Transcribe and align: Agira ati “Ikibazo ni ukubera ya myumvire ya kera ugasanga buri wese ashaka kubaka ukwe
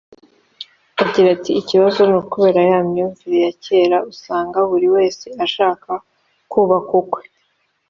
Agira 1.03 1.27
ati 1.35 1.51
“Ikibazo 1.61 1.99
ni 2.09 2.15
ukubera 2.21 2.61
ya 2.71 2.79
myumvire 2.89 3.37
ya 3.45 3.51
kera 3.63 3.97
ugasanga 4.09 4.57
buri 4.69 4.87
wese 4.95 5.25
ashaka 5.45 5.91
kubaka 6.51 6.91
ukwe 7.01 7.21